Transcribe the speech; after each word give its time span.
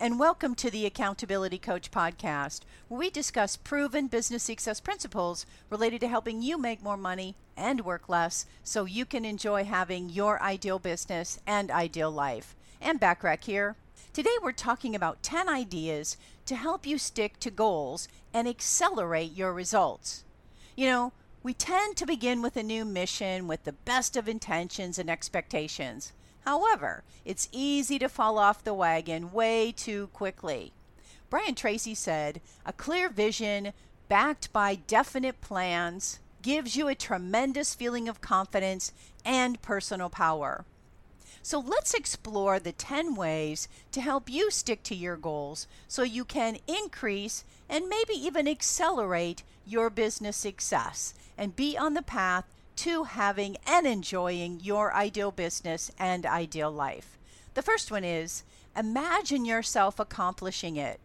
And 0.00 0.18
welcome 0.18 0.54
to 0.54 0.70
the 0.70 0.86
Accountability 0.86 1.58
Coach 1.58 1.90
podcast, 1.90 2.60
where 2.88 3.00
we 3.00 3.10
discuss 3.10 3.58
proven 3.58 4.06
business 4.06 4.42
success 4.42 4.80
principles 4.80 5.44
related 5.68 6.00
to 6.00 6.08
helping 6.08 6.40
you 6.40 6.56
make 6.56 6.82
more 6.82 6.96
money 6.96 7.34
and 7.54 7.84
work 7.84 8.08
less 8.08 8.46
so 8.64 8.86
you 8.86 9.04
can 9.04 9.26
enjoy 9.26 9.64
having 9.64 10.08
your 10.08 10.40
ideal 10.40 10.78
business 10.78 11.38
and 11.46 11.70
ideal 11.70 12.10
life. 12.10 12.56
Anne 12.80 12.98
Bachrach 12.98 13.44
here. 13.44 13.76
Today 14.14 14.30
we're 14.42 14.52
talking 14.52 14.94
about 14.94 15.22
10 15.22 15.50
ideas 15.50 16.16
to 16.46 16.56
help 16.56 16.86
you 16.86 16.96
stick 16.96 17.38
to 17.40 17.50
goals 17.50 18.08
and 18.32 18.48
accelerate 18.48 19.36
your 19.36 19.52
results. 19.52 20.24
You 20.76 20.86
know, 20.86 21.12
we 21.42 21.52
tend 21.52 21.98
to 21.98 22.06
begin 22.06 22.40
with 22.40 22.56
a 22.56 22.62
new 22.62 22.86
mission 22.86 23.46
with 23.46 23.64
the 23.64 23.72
best 23.72 24.16
of 24.16 24.30
intentions 24.30 24.98
and 24.98 25.10
expectations. 25.10 26.14
However, 26.48 27.04
it's 27.26 27.50
easy 27.52 27.98
to 27.98 28.08
fall 28.08 28.38
off 28.38 28.64
the 28.64 28.72
wagon 28.72 29.32
way 29.32 29.70
too 29.70 30.06
quickly. 30.14 30.72
Brian 31.28 31.54
Tracy 31.54 31.94
said, 31.94 32.40
A 32.64 32.72
clear 32.72 33.10
vision 33.10 33.74
backed 34.08 34.50
by 34.50 34.76
definite 34.76 35.42
plans 35.42 36.20
gives 36.40 36.74
you 36.74 36.88
a 36.88 36.94
tremendous 36.94 37.74
feeling 37.74 38.08
of 38.08 38.22
confidence 38.22 38.92
and 39.26 39.60
personal 39.60 40.08
power. 40.08 40.64
So 41.42 41.60
let's 41.60 41.92
explore 41.92 42.58
the 42.58 42.72
10 42.72 43.14
ways 43.14 43.68
to 43.92 44.00
help 44.00 44.30
you 44.30 44.50
stick 44.50 44.82
to 44.84 44.94
your 44.94 45.18
goals 45.18 45.66
so 45.86 46.02
you 46.02 46.24
can 46.24 46.56
increase 46.66 47.44
and 47.68 47.90
maybe 47.90 48.14
even 48.14 48.48
accelerate 48.48 49.42
your 49.66 49.90
business 49.90 50.38
success 50.38 51.12
and 51.36 51.54
be 51.54 51.76
on 51.76 51.92
the 51.92 52.00
path 52.00 52.46
to 52.78 53.02
having 53.04 53.56
and 53.66 53.88
enjoying 53.88 54.60
your 54.62 54.94
ideal 54.94 55.32
business 55.32 55.90
and 55.98 56.24
ideal 56.24 56.70
life. 56.70 57.18
The 57.54 57.62
first 57.62 57.90
one 57.90 58.04
is 58.04 58.44
imagine 58.76 59.44
yourself 59.44 59.98
accomplishing 59.98 60.76
it. 60.76 61.00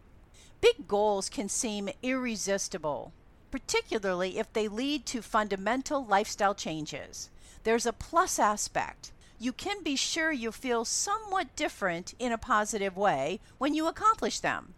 Big 0.60 0.86
goals 0.86 1.28
can 1.28 1.48
seem 1.48 1.88
irresistible, 2.00 3.12
particularly 3.50 4.38
if 4.38 4.52
they 4.52 4.68
lead 4.68 5.04
to 5.06 5.20
fundamental 5.20 6.04
lifestyle 6.04 6.54
changes. 6.54 7.28
There's 7.64 7.86
a 7.86 7.92
plus 7.92 8.38
aspect. 8.38 9.10
You 9.40 9.52
can 9.52 9.82
be 9.82 9.96
sure 9.96 10.30
you 10.30 10.52
feel 10.52 10.84
somewhat 10.84 11.56
different 11.56 12.14
in 12.20 12.30
a 12.30 12.38
positive 12.38 12.96
way 12.96 13.40
when 13.58 13.74
you 13.74 13.88
accomplish 13.88 14.38
them. 14.38 14.74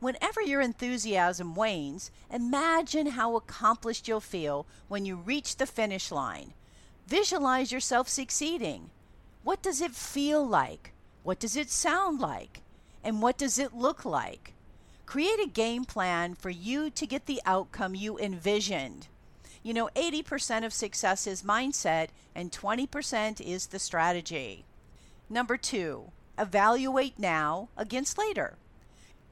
Whenever 0.00 0.40
your 0.40 0.62
enthusiasm 0.62 1.54
wanes, 1.54 2.10
imagine 2.32 3.08
how 3.08 3.36
accomplished 3.36 4.08
you'll 4.08 4.18
feel 4.18 4.66
when 4.88 5.04
you 5.04 5.14
reach 5.14 5.56
the 5.56 5.66
finish 5.66 6.10
line. 6.10 6.54
Visualize 7.06 7.70
yourself 7.70 8.08
succeeding. 8.08 8.88
What 9.44 9.62
does 9.62 9.82
it 9.82 9.92
feel 9.92 10.46
like? 10.46 10.92
What 11.22 11.38
does 11.38 11.54
it 11.54 11.70
sound 11.70 12.18
like? 12.18 12.62
And 13.04 13.20
what 13.20 13.36
does 13.36 13.58
it 13.58 13.74
look 13.74 14.06
like? 14.06 14.54
Create 15.04 15.40
a 15.40 15.48
game 15.48 15.84
plan 15.84 16.34
for 16.34 16.50
you 16.50 16.88
to 16.88 17.06
get 17.06 17.26
the 17.26 17.42
outcome 17.44 17.94
you 17.94 18.18
envisioned. 18.18 19.08
You 19.62 19.74
know, 19.74 19.90
80% 19.94 20.64
of 20.64 20.72
success 20.72 21.26
is 21.26 21.42
mindset 21.42 22.08
and 22.34 22.50
20% 22.50 23.40
is 23.40 23.66
the 23.66 23.78
strategy. 23.78 24.64
Number 25.28 25.58
two, 25.58 26.12
evaluate 26.38 27.18
now 27.18 27.68
against 27.76 28.16
later. 28.16 28.56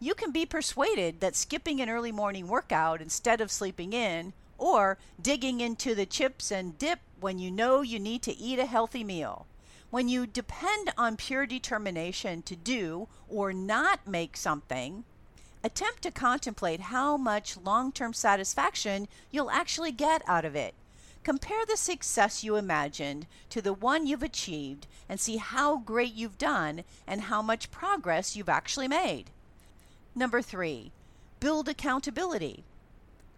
You 0.01 0.15
can 0.15 0.31
be 0.31 0.47
persuaded 0.47 1.19
that 1.21 1.35
skipping 1.35 1.81
an 1.81 1.91
early 1.91 2.13
morning 2.13 2.47
workout 2.47 3.03
instead 3.03 3.41
of 3.41 3.51
sleeping 3.51 3.93
in, 3.93 4.33
or 4.57 4.97
digging 5.21 5.61
into 5.61 5.95
the 5.95 6.07
chips 6.07 6.53
and 6.53 6.79
dip 6.79 7.01
when 7.19 7.41
you 7.41 7.51
know 7.51 7.83
you 7.83 7.99
need 7.99 8.23
to 8.23 8.37
eat 8.37 8.61
a 8.61 8.67
healthy 8.67 9.03
meal. 9.03 9.47
When 9.91 10.09
you 10.09 10.25
depend 10.25 10.93
on 10.97 11.17
pure 11.17 11.47
determination 11.47 12.43
to 12.43 12.55
do 12.55 13.09
or 13.29 13.53
not 13.53 14.07
make 14.07 14.37
something, 14.37 15.03
attempt 15.65 16.03
to 16.03 16.13
contemplate 16.13 16.81
how 16.81 17.17
much 17.17 17.57
long 17.57 17.91
term 17.91 18.13
satisfaction 18.13 19.09
you'll 19.33 19.51
actually 19.51 19.91
get 19.91 20.23
out 20.29 20.45
of 20.45 20.55
it. 20.55 20.75
Compare 21.25 21.67
the 21.67 21.77
success 21.77 22.45
you 22.45 22.55
imagined 22.55 23.27
to 23.51 23.61
the 23.61 23.73
one 23.73 24.07
you've 24.07 24.23
achieved 24.23 24.87
and 25.09 25.19
see 25.19 25.39
how 25.39 25.79
great 25.79 26.15
you've 26.15 26.39
done 26.39 26.85
and 27.07 27.23
how 27.23 27.43
much 27.43 27.73
progress 27.73 28.37
you've 28.37 28.49
actually 28.49 28.87
made. 28.87 29.31
Number 30.19 30.43
three, 30.43 30.91
build 31.39 31.69
accountability. 31.69 32.65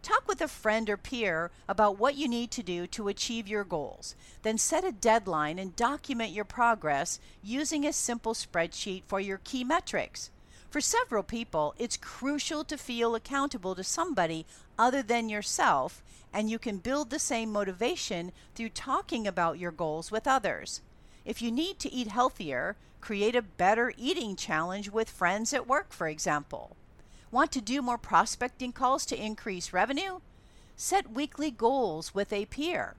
Talk 0.00 0.26
with 0.26 0.41
a 0.41 0.48
friend 0.48 0.88
or 0.88 0.96
peer 0.96 1.50
about 1.68 1.98
what 1.98 2.14
you 2.14 2.26
need 2.26 2.50
to 2.52 2.62
do 2.62 2.86
to 2.86 3.08
achieve 3.08 3.46
your 3.46 3.64
goals. 3.64 4.14
Then 4.44 4.56
set 4.56 4.82
a 4.82 4.90
deadline 4.90 5.58
and 5.58 5.76
document 5.76 6.32
your 6.32 6.46
progress 6.46 7.20
using 7.42 7.84
a 7.84 7.92
simple 7.92 8.32
spreadsheet 8.32 9.02
for 9.06 9.20
your 9.20 9.42
key 9.44 9.62
metrics. 9.62 10.30
For 10.70 10.80
several 10.80 11.22
people, 11.22 11.74
it's 11.76 11.98
crucial 11.98 12.64
to 12.64 12.78
feel 12.78 13.14
accountable 13.14 13.74
to 13.74 13.84
somebody 13.84 14.46
other 14.78 15.02
than 15.02 15.28
yourself, 15.28 16.02
and 16.32 16.48
you 16.48 16.58
can 16.58 16.78
build 16.78 17.10
the 17.10 17.19
same 17.19 17.52
motivation 17.52 18.32
through 18.54 18.70
talking 18.70 19.26
about 19.26 19.58
your 19.58 19.70
goals 19.70 20.10
with 20.10 20.26
others. 20.26 20.80
If 21.25 21.42
you 21.42 21.50
need 21.50 21.78
to 21.81 21.92
eat 21.92 22.08
healthier, 22.08 22.76
create 23.00 23.36
a 23.36 23.42
better 23.42 23.92
eating 23.97 24.36
challenge 24.36 24.91
with 24.91 25.10
friends 25.10 25.53
at 25.53 25.66
work, 25.66 25.92
for 25.92 26.08
example. 26.08 26.76
Want 27.31 27.53
to 27.53 27.60
do 27.60 27.82
more 27.82 27.98
prospecting 27.98 28.72
calls 28.72 29.06
to 29.06 29.22
increase 29.22 29.72
revenue? 29.72 30.20
Set 30.76 31.12
weekly 31.12 31.50
goals 31.50 32.14
with 32.14 32.32
a 32.32 32.47
peer. 32.47 32.97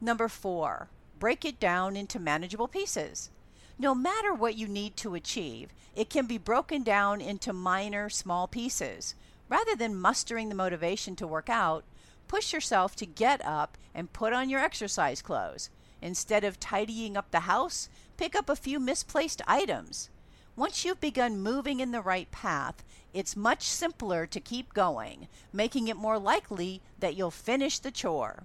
Number 0.00 0.28
four, 0.28 0.88
break 1.18 1.44
it 1.44 1.58
down 1.58 1.96
into 1.96 2.18
manageable 2.18 2.68
pieces. 2.68 3.30
No 3.78 3.94
matter 3.94 4.34
what 4.34 4.56
you 4.56 4.68
need 4.68 4.96
to 4.98 5.14
achieve, 5.14 5.70
it 5.94 6.10
can 6.10 6.26
be 6.26 6.38
broken 6.38 6.82
down 6.82 7.20
into 7.20 7.52
minor, 7.52 8.08
small 8.08 8.46
pieces. 8.46 9.14
Rather 9.48 9.76
than 9.76 9.94
mustering 9.94 10.48
the 10.48 10.54
motivation 10.54 11.14
to 11.16 11.26
work 11.26 11.48
out, 11.48 11.84
push 12.26 12.52
yourself 12.52 12.96
to 12.96 13.06
get 13.06 13.44
up 13.44 13.78
and 13.94 14.12
put 14.12 14.32
on 14.32 14.50
your 14.50 14.60
exercise 14.60 15.22
clothes. 15.22 15.70
Instead 16.02 16.44
of 16.44 16.60
tidying 16.60 17.16
up 17.16 17.30
the 17.30 17.40
house, 17.40 17.88
pick 18.16 18.34
up 18.34 18.48
a 18.48 18.56
few 18.56 18.78
misplaced 18.78 19.42
items. 19.46 20.10
Once 20.56 20.84
you've 20.84 21.00
begun 21.00 21.38
moving 21.40 21.80
in 21.80 21.90
the 21.90 22.00
right 22.00 22.30
path, 22.30 22.82
it's 23.12 23.36
much 23.36 23.64
simpler 23.68 24.26
to 24.26 24.40
keep 24.40 24.72
going, 24.72 25.28
making 25.52 25.88
it 25.88 25.96
more 25.96 26.18
likely 26.18 26.80
that 26.98 27.14
you'll 27.14 27.30
finish 27.30 27.78
the 27.78 27.90
chore. 27.90 28.44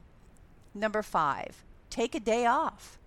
Number 0.74 1.04
five, 1.04 1.64
take 1.90 2.16
a 2.16 2.20
day 2.20 2.46
off. 2.46 2.98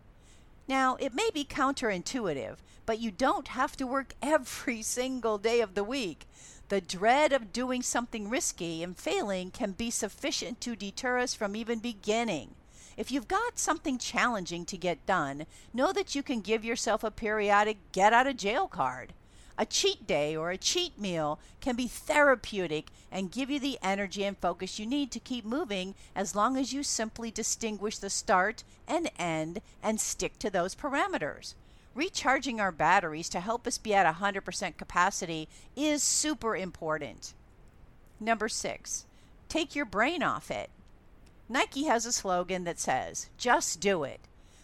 Now, 0.66 0.96
it 0.96 1.14
may 1.14 1.30
be 1.32 1.44
counterintuitive, 1.44 2.56
but 2.86 2.98
you 2.98 3.10
don't 3.10 3.48
have 3.48 3.76
to 3.76 3.86
work 3.86 4.14
every 4.22 4.82
single 4.82 5.38
day 5.38 5.60
of 5.60 5.74
the 5.74 5.84
week. 5.84 6.26
The 6.70 6.80
dread 6.80 7.32
of 7.32 7.52
doing 7.52 7.82
something 7.82 8.30
risky 8.30 8.82
and 8.82 8.96
failing 8.96 9.50
can 9.50 9.72
be 9.72 9.90
sufficient 9.90 10.60
to 10.62 10.74
deter 10.74 11.18
us 11.18 11.34
from 11.34 11.54
even 11.54 11.78
beginning. 11.78 12.54
If 12.96 13.10
you've 13.10 13.28
got 13.28 13.58
something 13.58 13.98
challenging 13.98 14.64
to 14.66 14.76
get 14.76 15.06
done, 15.06 15.46
know 15.72 15.92
that 15.92 16.14
you 16.14 16.22
can 16.22 16.40
give 16.40 16.64
yourself 16.64 17.02
a 17.02 17.10
periodic 17.10 17.78
get 17.92 18.12
out 18.12 18.26
of 18.26 18.36
jail 18.36 18.68
card. 18.68 19.12
A 19.56 19.64
cheat 19.64 20.06
day 20.06 20.34
or 20.34 20.50
a 20.50 20.58
cheat 20.58 20.98
meal 20.98 21.38
can 21.60 21.76
be 21.76 21.86
therapeutic 21.86 22.88
and 23.12 23.30
give 23.30 23.50
you 23.50 23.60
the 23.60 23.78
energy 23.82 24.24
and 24.24 24.36
focus 24.36 24.78
you 24.78 24.86
need 24.86 25.12
to 25.12 25.20
keep 25.20 25.44
moving 25.44 25.94
as 26.14 26.34
long 26.34 26.56
as 26.56 26.72
you 26.72 26.82
simply 26.82 27.30
distinguish 27.30 27.98
the 27.98 28.10
start 28.10 28.64
and 28.88 29.10
end 29.16 29.60
and 29.82 30.00
stick 30.00 30.38
to 30.40 30.50
those 30.50 30.74
parameters. 30.74 31.54
Recharging 31.94 32.60
our 32.60 32.72
batteries 32.72 33.28
to 33.28 33.40
help 33.40 33.68
us 33.68 33.78
be 33.78 33.94
at 33.94 34.12
100% 34.12 34.76
capacity 34.76 35.48
is 35.76 36.02
super 36.02 36.56
important. 36.56 37.32
Number 38.18 38.48
six, 38.48 39.06
take 39.48 39.76
your 39.76 39.84
brain 39.84 40.22
off 40.22 40.50
it. 40.50 40.70
Nike 41.48 41.84
has 41.84 42.06
a 42.06 42.12
slogan 42.12 42.64
that 42.64 42.78
says, 42.78 43.28
just 43.36 43.80
do 43.80 44.02
it. 44.02 44.20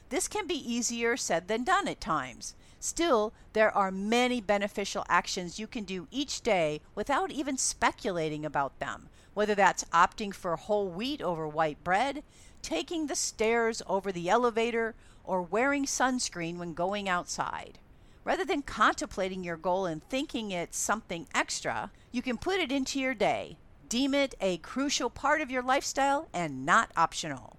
This 0.08 0.28
can 0.28 0.46
be 0.46 0.54
easier 0.54 1.16
said 1.16 1.47
than 1.47 1.62
done 1.62 1.86
at 1.86 2.00
times. 2.00 2.54
Still, 2.78 3.34
there 3.53 3.71
are 3.77 3.91
many 3.91 4.41
beneficial 4.41 5.04
actions 5.09 5.59
you 5.59 5.66
can 5.66 5.84
do 5.84 6.09
each 6.10 6.41
day 6.41 6.80
without 6.94 7.30
even 7.30 7.59
speculating 7.59 8.47
about 8.47 8.78
them, 8.78 9.10
whether 9.34 9.54
that's 9.54 9.84
opting 9.92 10.34
for 10.34 10.56
whole 10.56 10.88
wheat 10.88 11.21
over 11.21 11.47
white 11.47 11.84
bread, 11.84 12.22
taking 12.62 13.06
the 13.06 13.15
stairs 13.15 13.82
over 13.86 14.10
the 14.10 14.30
elevator, 14.30 14.94
or 15.22 15.42
wearing 15.42 15.84
sunscreen 15.84 16.56
when 16.56 16.72
going 16.72 17.09
outside. 17.09 17.78
Rather 18.24 18.44
than 18.44 18.62
contemplating 18.62 19.44
your 19.44 19.56
goal 19.59 19.84
and 19.84 20.03
thinking 20.09 20.50
it's 20.50 20.78
something 20.78 21.27
extra, 21.34 21.91
you 22.10 22.22
can 22.22 22.38
put 22.38 22.59
it 22.59 22.72
into 22.72 22.98
your 22.98 23.15
day, 23.15 23.59
Deem 23.91 24.15
it 24.15 24.37
a 24.41 24.57
crucial 24.59 25.10
part 25.10 25.41
of 25.41 25.51
your 25.51 25.65
lifestyle 25.65 26.28
and 26.33 26.65
not 26.65 26.92
optional. 26.97 27.57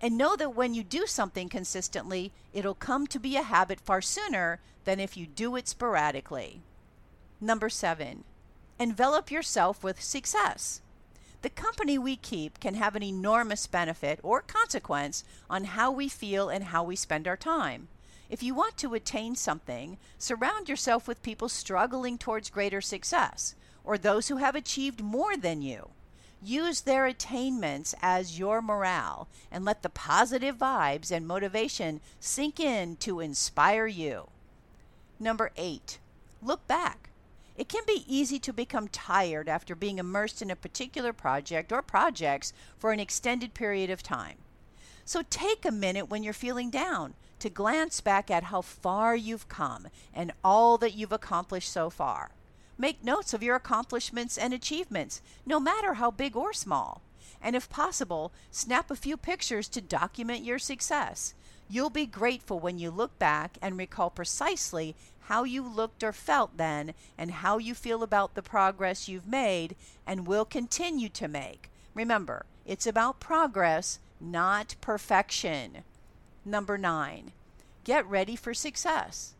And 0.00 0.18
know 0.18 0.34
that 0.34 0.56
when 0.56 0.74
you 0.74 0.82
do 0.82 1.06
something 1.06 1.48
consistently, 1.48 2.32
it'll 2.52 2.74
come 2.74 3.06
to 3.06 3.20
be 3.20 3.36
a 3.36 3.44
habit 3.44 3.78
far 3.78 4.00
sooner 4.00 4.58
than 4.82 4.98
if 4.98 5.16
you 5.16 5.24
do 5.24 5.54
it 5.54 5.68
sporadically. 5.68 6.62
Number 7.40 7.68
seven, 7.68 8.24
envelop 8.80 9.30
yourself 9.30 9.84
with 9.84 10.02
success. 10.02 10.80
The 11.42 11.50
company 11.50 11.96
we 11.96 12.16
keep 12.16 12.58
can 12.58 12.74
have 12.74 12.96
an 12.96 13.04
enormous 13.04 13.68
benefit 13.68 14.18
or 14.24 14.42
consequence 14.42 15.22
on 15.48 15.62
how 15.62 15.92
we 15.92 16.08
feel 16.08 16.48
and 16.48 16.64
how 16.64 16.82
we 16.82 16.96
spend 16.96 17.28
our 17.28 17.36
time. 17.36 17.86
If 18.28 18.42
you 18.42 18.52
want 18.52 18.76
to 18.78 18.94
attain 18.94 19.36
something, 19.36 19.96
surround 20.18 20.68
yourself 20.68 21.06
with 21.06 21.22
people 21.22 21.48
struggling 21.48 22.18
towards 22.18 22.50
greater 22.50 22.80
success 22.80 23.54
or 23.88 23.96
those 23.96 24.28
who 24.28 24.36
have 24.36 24.54
achieved 24.54 25.02
more 25.02 25.34
than 25.34 25.62
you. 25.62 25.88
Use 26.42 26.82
their 26.82 27.06
attainments 27.06 27.94
as 28.02 28.38
your 28.38 28.60
morale 28.60 29.28
and 29.50 29.64
let 29.64 29.82
the 29.82 29.88
positive 29.88 30.58
vibes 30.58 31.10
and 31.10 31.26
motivation 31.26 32.02
sink 32.20 32.60
in 32.60 32.96
to 32.96 33.18
inspire 33.18 33.86
you. 33.86 34.28
Number 35.18 35.52
eight, 35.56 35.98
look 36.42 36.66
back. 36.66 37.08
It 37.56 37.70
can 37.70 37.82
be 37.86 38.04
easy 38.06 38.38
to 38.40 38.52
become 38.52 38.88
tired 38.88 39.48
after 39.48 39.74
being 39.74 39.98
immersed 39.98 40.42
in 40.42 40.50
a 40.50 40.54
particular 40.54 41.14
project 41.14 41.72
or 41.72 41.80
projects 41.80 42.52
for 42.76 42.92
an 42.92 43.00
extended 43.00 43.54
period 43.54 43.88
of 43.88 44.02
time. 44.02 44.36
So 45.06 45.22
take 45.30 45.64
a 45.64 45.72
minute 45.72 46.10
when 46.10 46.22
you're 46.22 46.34
feeling 46.34 46.68
down 46.68 47.14
to 47.38 47.48
glance 47.48 48.02
back 48.02 48.30
at 48.30 48.44
how 48.44 48.60
far 48.60 49.16
you've 49.16 49.48
come 49.48 49.88
and 50.12 50.32
all 50.44 50.76
that 50.76 50.94
you've 50.94 51.10
accomplished 51.10 51.72
so 51.72 51.88
far. 51.88 52.32
Make 52.78 53.02
notes 53.02 53.34
of 53.34 53.42
your 53.42 53.56
accomplishments 53.56 54.38
and 54.38 54.54
achievements, 54.54 55.20
no 55.44 55.58
matter 55.58 55.94
how 55.94 56.12
big 56.12 56.36
or 56.36 56.52
small. 56.52 57.02
And 57.42 57.56
if 57.56 57.68
possible, 57.68 58.32
snap 58.50 58.90
a 58.90 58.96
few 58.96 59.16
pictures 59.16 59.68
to 59.70 59.80
document 59.80 60.44
your 60.44 60.60
success. 60.60 61.34
You'll 61.68 61.90
be 61.90 62.06
grateful 62.06 62.60
when 62.60 62.78
you 62.78 62.90
look 62.90 63.18
back 63.18 63.58
and 63.60 63.76
recall 63.76 64.10
precisely 64.10 64.94
how 65.22 65.44
you 65.44 65.62
looked 65.62 66.02
or 66.02 66.12
felt 66.12 66.56
then 66.56 66.94
and 67.18 67.30
how 67.30 67.58
you 67.58 67.74
feel 67.74 68.02
about 68.02 68.34
the 68.34 68.42
progress 68.42 69.08
you've 69.08 69.26
made 69.28 69.76
and 70.06 70.26
will 70.26 70.44
continue 70.44 71.08
to 71.10 71.28
make. 71.28 71.70
Remember, 71.94 72.46
it's 72.64 72.86
about 72.86 73.20
progress 73.20 73.98
not 74.20 74.74
perfection. 74.80 75.84
Number 76.44 76.78
nine, 76.78 77.32
get 77.84 78.06
ready 78.06 78.36
for 78.36 78.54
success. 78.54 79.34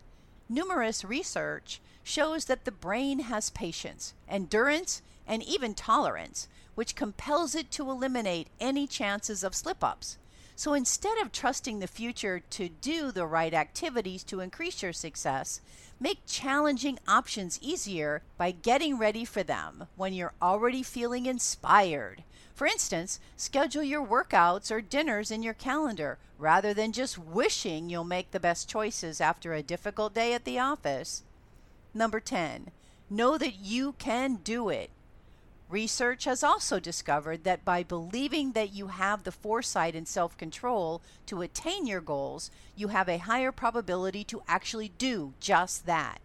Numerous 0.48 1.04
research 1.04 1.80
shows 2.02 2.46
that 2.46 2.64
the 2.64 2.72
brain 2.72 3.20
has 3.20 3.50
patience, 3.50 4.14
endurance, 4.28 5.02
and 5.26 5.42
even 5.42 5.74
tolerance, 5.74 6.48
which 6.74 6.94
compels 6.94 7.54
it 7.54 7.70
to 7.72 7.90
eliminate 7.90 8.48
any 8.58 8.86
chances 8.86 9.44
of 9.44 9.54
slip 9.54 9.84
ups. 9.84 10.16
So 10.56 10.72
instead 10.72 11.18
of 11.18 11.32
trusting 11.32 11.78
the 11.78 11.86
future 11.86 12.40
to 12.50 12.68
do 12.68 13.12
the 13.12 13.26
right 13.26 13.52
activities 13.52 14.24
to 14.24 14.40
increase 14.40 14.82
your 14.82 14.92
success, 14.92 15.60
make 16.00 16.26
challenging 16.26 16.98
options 17.06 17.58
easier 17.60 18.22
by 18.36 18.50
getting 18.50 18.96
ready 18.96 19.24
for 19.24 19.42
them 19.42 19.86
when 19.96 20.14
you're 20.14 20.34
already 20.40 20.82
feeling 20.82 21.26
inspired. 21.26 22.24
For 22.58 22.66
instance, 22.66 23.20
schedule 23.36 23.84
your 23.84 24.04
workouts 24.04 24.72
or 24.72 24.80
dinners 24.80 25.30
in 25.30 25.44
your 25.44 25.54
calendar 25.54 26.18
rather 26.38 26.74
than 26.74 26.90
just 26.90 27.16
wishing 27.16 27.88
you'll 27.88 28.02
make 28.02 28.32
the 28.32 28.40
best 28.40 28.68
choices 28.68 29.20
after 29.20 29.52
a 29.54 29.62
difficult 29.62 30.12
day 30.12 30.32
at 30.32 30.44
the 30.44 30.58
office. 30.58 31.22
Number 31.94 32.18
10, 32.18 32.72
know 33.08 33.38
that 33.38 33.60
you 33.60 33.92
can 34.00 34.40
do 34.42 34.70
it. 34.70 34.90
Research 35.68 36.24
has 36.24 36.42
also 36.42 36.80
discovered 36.80 37.44
that 37.44 37.64
by 37.64 37.84
believing 37.84 38.50
that 38.54 38.72
you 38.72 38.88
have 38.88 39.22
the 39.22 39.30
foresight 39.30 39.94
and 39.94 40.08
self 40.08 40.36
control 40.36 41.00
to 41.26 41.42
attain 41.42 41.86
your 41.86 42.00
goals, 42.00 42.50
you 42.74 42.88
have 42.88 43.08
a 43.08 43.18
higher 43.18 43.52
probability 43.52 44.24
to 44.24 44.42
actually 44.48 44.88
do 44.98 45.32
just 45.38 45.86
that. 45.86 46.18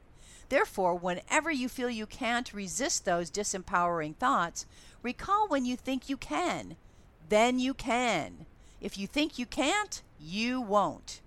Therefore, 0.49 0.95
whenever 0.95 1.51
you 1.51 1.69
feel 1.69 1.89
you 1.89 2.05
can't 2.05 2.53
resist 2.53 3.05
those 3.05 3.31
disempowering 3.31 4.15
thoughts, 4.15 4.65
recall 5.01 5.47
when 5.47 5.65
you 5.65 5.75
think 5.75 6.09
you 6.09 6.17
can. 6.17 6.75
Then 7.29 7.59
you 7.59 7.73
can. 7.73 8.45
If 8.81 8.97
you 8.97 9.07
think 9.07 9.39
you 9.39 9.45
can't, 9.45 10.01
you 10.19 10.61
won't. 10.61 11.21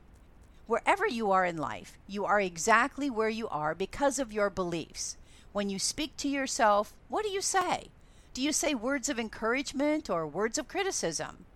Wherever 0.66 1.06
you 1.06 1.30
are 1.30 1.44
in 1.44 1.56
life, 1.56 1.96
you 2.08 2.24
are 2.24 2.40
exactly 2.40 3.08
where 3.08 3.28
you 3.28 3.48
are 3.48 3.74
because 3.74 4.18
of 4.18 4.32
your 4.32 4.50
beliefs. 4.50 5.16
When 5.52 5.70
you 5.70 5.78
speak 5.78 6.16
to 6.18 6.28
yourself, 6.28 6.92
what 7.08 7.24
do 7.24 7.30
you 7.30 7.40
say? 7.40 7.88
Do 8.34 8.42
you 8.42 8.52
say 8.52 8.74
words 8.74 9.08
of 9.08 9.18
encouragement 9.18 10.10
or 10.10 10.26
words 10.26 10.58
of 10.58 10.68
criticism? 10.68 11.46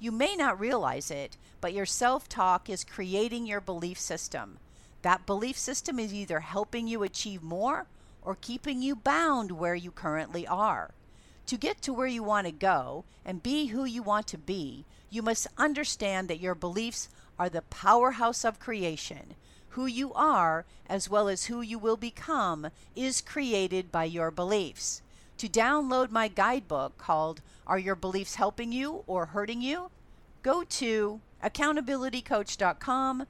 You 0.00 0.10
may 0.10 0.34
not 0.34 0.58
realize 0.58 1.10
it, 1.10 1.36
but 1.60 1.72
your 1.72 1.86
self 1.86 2.28
talk 2.28 2.68
is 2.68 2.84
creating 2.84 3.46
your 3.46 3.60
belief 3.60 4.00
system. 4.00 4.58
That 5.04 5.26
belief 5.26 5.58
system 5.58 5.98
is 5.98 6.14
either 6.14 6.40
helping 6.40 6.88
you 6.88 7.02
achieve 7.02 7.42
more 7.42 7.86
or 8.22 8.38
keeping 8.40 8.80
you 8.80 8.96
bound 8.96 9.50
where 9.50 9.74
you 9.74 9.90
currently 9.90 10.46
are. 10.46 10.94
To 11.44 11.58
get 11.58 11.82
to 11.82 11.92
where 11.92 12.06
you 12.06 12.22
want 12.22 12.46
to 12.46 12.52
go 12.52 13.04
and 13.22 13.42
be 13.42 13.66
who 13.66 13.84
you 13.84 14.02
want 14.02 14.26
to 14.28 14.38
be, 14.38 14.86
you 15.10 15.20
must 15.20 15.46
understand 15.58 16.28
that 16.28 16.40
your 16.40 16.54
beliefs 16.54 17.10
are 17.38 17.50
the 17.50 17.60
powerhouse 17.60 18.46
of 18.46 18.58
creation. 18.58 19.34
Who 19.70 19.84
you 19.84 20.14
are, 20.14 20.64
as 20.88 21.10
well 21.10 21.28
as 21.28 21.44
who 21.44 21.60
you 21.60 21.78
will 21.78 21.98
become, 21.98 22.70
is 22.96 23.20
created 23.20 23.92
by 23.92 24.04
your 24.04 24.30
beliefs. 24.30 25.02
To 25.36 25.50
download 25.50 26.12
my 26.12 26.28
guidebook 26.28 26.96
called 26.96 27.42
Are 27.66 27.78
Your 27.78 27.94
Beliefs 27.94 28.36
Helping 28.36 28.72
You 28.72 29.04
or 29.06 29.26
Hurting 29.26 29.60
You? 29.60 29.90
Go 30.42 30.64
to 30.64 31.20
accountabilitycoach.com 31.42 33.26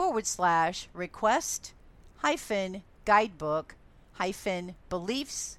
forward 0.00 0.26
slash 0.26 0.88
request 0.94 1.74
hyphen 2.20 2.82
guidebook 3.04 3.74
hyphen 4.12 4.74
beliefs 4.88 5.58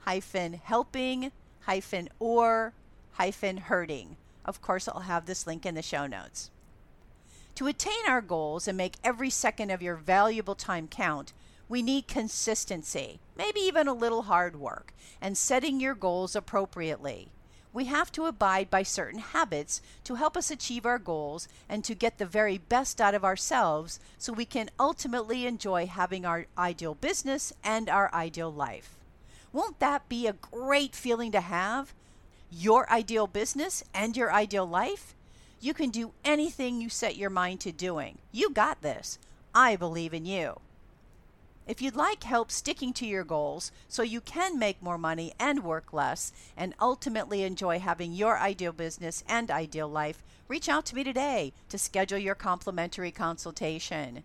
hyphen 0.00 0.54
helping 0.54 1.30
hyphen 1.60 2.08
or 2.18 2.72
hyphen 3.12 3.56
hurting. 3.56 4.16
Of 4.44 4.60
course, 4.60 4.88
I'll 4.88 5.02
have 5.02 5.26
this 5.26 5.46
link 5.46 5.64
in 5.64 5.76
the 5.76 5.82
show 5.82 6.08
notes. 6.08 6.50
To 7.54 7.68
attain 7.68 8.08
our 8.08 8.20
goals 8.20 8.66
and 8.66 8.76
make 8.76 8.96
every 9.04 9.30
second 9.30 9.70
of 9.70 9.82
your 9.82 9.94
valuable 9.94 10.56
time 10.56 10.88
count, 10.88 11.32
we 11.68 11.80
need 11.80 12.08
consistency, 12.08 13.20
maybe 13.38 13.60
even 13.60 13.86
a 13.86 13.94
little 13.94 14.22
hard 14.22 14.56
work, 14.56 14.94
and 15.20 15.38
setting 15.38 15.78
your 15.78 15.94
goals 15.94 16.34
appropriately 16.34 17.28
we 17.76 17.84
have 17.84 18.10
to 18.10 18.24
abide 18.24 18.70
by 18.70 18.82
certain 18.82 19.18
habits 19.18 19.82
to 20.02 20.14
help 20.14 20.34
us 20.34 20.50
achieve 20.50 20.86
our 20.86 20.98
goals 20.98 21.46
and 21.68 21.84
to 21.84 21.94
get 21.94 22.16
the 22.16 22.24
very 22.24 22.56
best 22.56 23.02
out 23.02 23.14
of 23.14 23.22
ourselves 23.22 24.00
so 24.16 24.32
we 24.32 24.46
can 24.46 24.70
ultimately 24.80 25.44
enjoy 25.44 25.86
having 25.86 26.24
our 26.24 26.46
ideal 26.56 26.94
business 26.94 27.52
and 27.62 27.90
our 27.90 28.10
ideal 28.14 28.50
life. 28.50 28.96
Won't 29.52 29.78
that 29.80 30.08
be 30.08 30.26
a 30.26 30.32
great 30.32 30.96
feeling 30.96 31.30
to 31.32 31.42
have? 31.42 31.92
Your 32.50 32.90
ideal 32.90 33.26
business 33.26 33.84
and 33.92 34.16
your 34.16 34.32
ideal 34.32 34.64
life? 34.64 35.14
You 35.60 35.74
can 35.74 35.90
do 35.90 36.12
anything 36.24 36.80
you 36.80 36.88
set 36.88 37.18
your 37.18 37.28
mind 37.28 37.60
to 37.60 37.72
doing. 37.72 38.16
You 38.32 38.48
got 38.48 38.80
this. 38.80 39.18
I 39.54 39.76
believe 39.76 40.14
in 40.14 40.24
you. 40.24 40.60
If 41.66 41.82
you'd 41.82 41.96
like 41.96 42.22
help 42.22 42.52
sticking 42.52 42.92
to 42.92 43.06
your 43.06 43.24
goals 43.24 43.72
so 43.88 44.02
you 44.02 44.20
can 44.20 44.56
make 44.56 44.80
more 44.80 44.96
money 44.96 45.32
and 45.36 45.64
work 45.64 45.92
less 45.92 46.32
and 46.56 46.74
ultimately 46.80 47.42
enjoy 47.42 47.80
having 47.80 48.12
your 48.12 48.38
ideal 48.38 48.72
business 48.72 49.24
and 49.28 49.50
ideal 49.50 49.88
life, 49.88 50.22
reach 50.46 50.68
out 50.68 50.86
to 50.86 50.94
me 50.94 51.02
today 51.02 51.52
to 51.68 51.76
schedule 51.76 52.18
your 52.18 52.36
complimentary 52.36 53.10
consultation. 53.10 54.22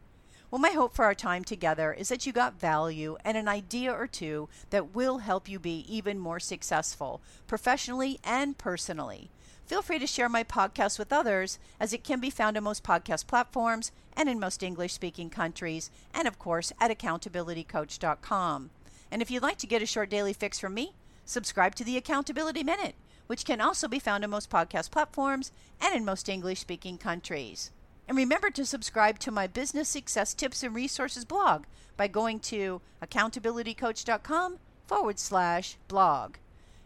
Well, 0.51 0.62
my 0.62 0.69
hope 0.69 0.93
for 0.93 1.05
our 1.05 1.15
time 1.15 1.43
together 1.43 1.91
is 1.91 2.10
that 2.10 2.27
you 2.27 2.31
got 2.31 2.60
value 2.60 3.17
and 3.25 3.36
an 3.36 3.48
idea 3.48 3.91
or 3.91 4.05
two 4.05 4.48
that 4.69 4.93
will 4.93 5.17
help 5.17 5.50
you 5.50 5.57
be 5.57 5.83
even 5.89 6.19
more 6.19 6.39
successful, 6.39 7.21
professionally 7.48 8.19
and 8.24 8.55
personally. 8.60 9.31
Feel 9.72 9.82
free 9.82 10.00
to 10.00 10.06
share 10.06 10.28
my 10.28 10.44
podcast 10.44 11.00
with 11.00 11.13
others, 11.13 11.58
as 11.80 11.94
it 11.94 12.04
can 12.04 12.20
be 12.20 12.30
found 12.30 12.58
on 12.58 12.63
most 12.66 12.84
podcast 12.84 13.25
platforms 13.25 13.94
and 14.18 14.28
in 14.28 14.38
most 14.38 14.63
English 14.63 14.92
speaking 14.92 15.30
countries, 15.30 15.90
and 16.13 16.28
of 16.28 16.38
course 16.38 16.74
at 16.82 16.92
accountabilitycoach.com. 16.92 18.70
And 19.10 19.22
if 19.22 19.32
you'd 19.32 19.42
like 19.42 19.58
to 19.60 19.68
get 19.68 19.82
a 19.82 19.86
short 19.86 20.10
daily 20.10 20.34
fix 20.34 20.60
from 20.60 20.74
me, 20.74 20.92
subscribe 21.24 21.74
to 21.75 21.86
the 21.86 21.96
Accountability 21.96 22.66
Minute, 22.66 22.96
which 23.28 23.46
can 23.46 23.62
also 23.62 23.88
be 23.88 23.98
found 23.98 24.25
on 24.25 24.32
most 24.32 24.50
podcast 24.50 24.92
platforms 24.92 25.54
and 25.80 25.96
in 25.96 26.04
most 26.04 26.28
English 26.28 26.60
speaking 26.60 26.98
countries. 26.98 27.72
And 28.10 28.18
remember 28.18 28.50
to 28.50 28.66
subscribe 28.66 29.20
to 29.20 29.32
my 29.32 29.48
business 29.48 29.88
success 29.88 30.34
tips 30.34 30.63
and 30.63 30.75
resources 30.75 31.24
blog 31.24 31.63
by 31.96 32.10
going 32.10 32.42
to 32.42 32.82
accountabilitycoach.com 33.01 34.58
forward 34.86 35.18
slash 35.18 35.78
blog 35.88 36.36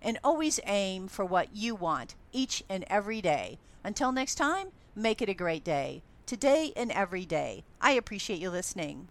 and 0.05 0.19
always 0.23 0.59
aim 0.67 1.07
for 1.07 1.25
what 1.25 1.53
you 1.53 1.73
want 1.73 2.15
each 2.31 2.63
and 2.69 2.85
every 2.87 3.21
day. 3.21 3.57
Until 3.83 4.11
next 4.11 4.35
time, 4.35 4.67
make 4.95 5.21
it 5.21 5.29
a 5.29 5.33
great 5.33 5.63
day, 5.63 6.03
today 6.27 6.71
and 6.77 6.91
every 6.91 7.25
day. 7.25 7.63
I 7.81 7.91
appreciate 7.91 8.39
you 8.39 8.51
listening. 8.51 9.09